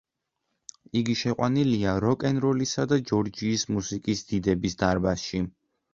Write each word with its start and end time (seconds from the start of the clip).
იგი 1.01 1.15
შეყვანილია 1.19 1.93
როკ-ენ-როლისა 2.05 2.85
და 2.95 3.01
ჯორჯიის 3.11 3.67
მუსიკის 3.77 4.25
დიდების 4.33 4.79
დარბაზში. 4.81 5.43